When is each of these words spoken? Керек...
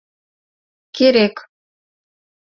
Керек... 0.95 1.35